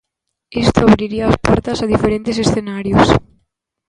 [0.63, 3.07] Isto abriría as portas a diferentes escenarios.